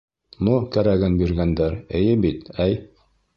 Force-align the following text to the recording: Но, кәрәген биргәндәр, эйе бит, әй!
Но, 0.45 0.53
кәрәген 0.75 1.17
биргәндәр, 1.19 1.75
эйе 2.01 2.17
бит, 2.25 2.51
әй! 2.67 2.77